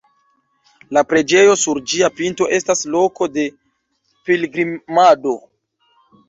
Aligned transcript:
La 0.97 1.01
preĝejo 1.09 1.57
sur 1.63 1.79
ĝia 1.93 2.09
pinto 2.21 2.47
estas 2.57 2.81
loko 2.95 3.29
de 3.37 3.45
pilgrimado. 4.31 5.37